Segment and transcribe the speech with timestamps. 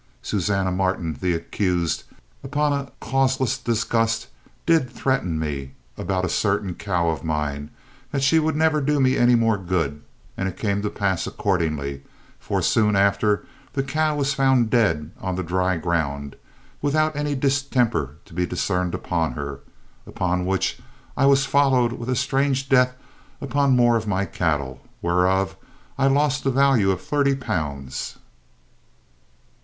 [0.23, 2.05] Susanna Martin, the accused,
[2.43, 4.29] upon a causeless disgust,
[4.65, 7.69] did threaten me, about a certain cow of mine,
[8.11, 10.01] that she should never do me any more good,
[10.35, 12.01] and it came to pass accordingly;
[12.39, 16.35] for, soon after, the cow was found dead on the dry ground,
[16.81, 19.59] without any distemper to be discerned upon her;
[20.07, 20.79] upon which
[21.15, 22.95] I was followed with a strange death
[23.39, 25.55] upon more of my cattle, whereof
[25.95, 28.17] I lost to the value of thirty pounds."